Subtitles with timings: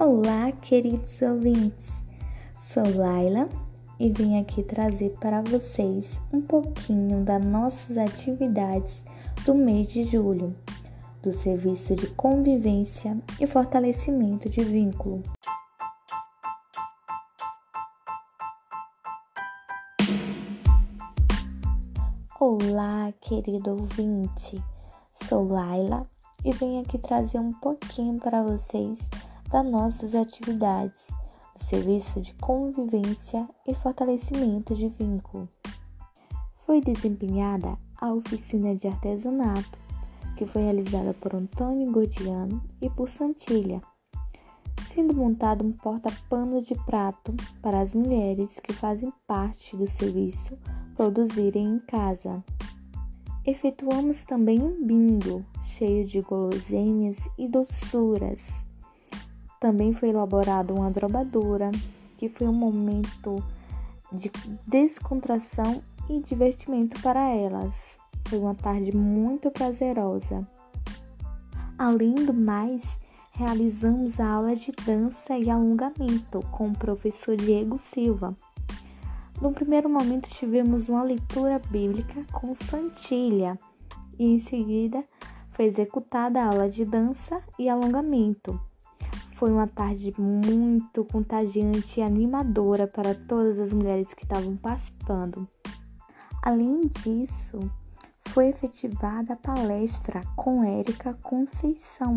[0.00, 1.86] Olá, queridos ouvintes.
[2.58, 3.46] Sou Laila
[4.00, 9.04] e vim aqui trazer para vocês um pouquinho das nossas atividades
[9.44, 10.54] do mês de julho,
[11.22, 15.22] do serviço de convivência e fortalecimento de vínculo.
[22.40, 24.60] Olá, querido ouvinte.
[25.12, 26.06] Sou Laila
[26.42, 29.08] e venho aqui trazer um pouquinho para vocês
[29.52, 31.08] das nossas atividades
[31.52, 35.46] do serviço de convivência e fortalecimento de vínculo.
[36.64, 39.78] Foi desempenhada a oficina de artesanato,
[40.38, 43.82] que foi realizada por Antônio Godiano e por Santilha,
[44.82, 50.58] sendo montado um porta-pano de prato para as mulheres que fazem parte do serviço
[50.96, 52.42] produzirem em casa.
[53.44, 58.64] Efetuamos também um bingo cheio de guloseimas e doçuras.
[59.62, 61.70] Também foi elaborada uma drobadura,
[62.18, 63.40] que foi um momento
[64.10, 64.28] de
[64.66, 67.96] descontração e divertimento para elas.
[68.26, 70.44] Foi uma tarde muito prazerosa.
[71.78, 72.98] Além do mais,
[73.30, 78.36] realizamos a aula de dança e alongamento com o professor Diego Silva.
[79.40, 83.56] No primeiro momento tivemos uma leitura bíblica com Santilha
[84.18, 85.04] e em seguida
[85.52, 88.60] foi executada a aula de dança e alongamento.
[89.42, 95.48] Foi uma tarde muito contagiante e animadora para todas as mulheres que estavam participando.
[96.40, 97.58] Além disso,
[98.26, 102.14] foi efetivada a palestra com Érica Conceição,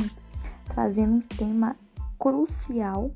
[0.68, 1.76] trazendo um tema
[2.20, 3.10] crucial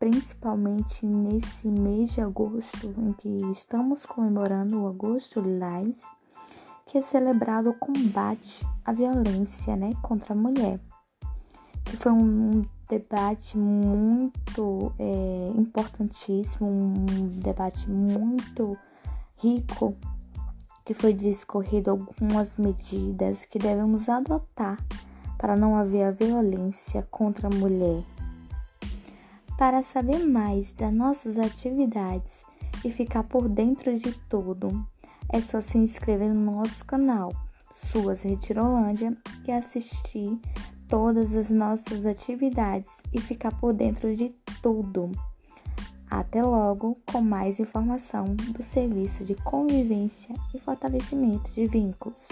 [0.00, 6.02] principalmente nesse mês de agosto, em que estamos comemorando o Agosto Lilás,
[6.84, 10.80] que é celebrado o combate à violência né, contra a mulher.
[11.84, 18.76] Que foi um debate muito é, importantíssimo, um debate muito
[19.36, 19.96] rico,
[20.84, 24.78] que foi discorrido algumas medidas que devemos adotar
[25.38, 28.02] para não haver a violência contra a mulher.
[29.58, 32.44] Para saber mais das nossas atividades
[32.84, 34.86] e ficar por dentro de tudo,
[35.30, 37.32] é só se inscrever no nosso canal
[37.74, 39.16] Suas Retirolândia
[39.46, 40.38] e assistir
[40.88, 44.28] todas as nossas atividades e ficar por dentro de
[44.62, 45.10] tudo.
[46.10, 52.28] Até logo com mais informação do serviço de convivência e fortalecimento de vínculos.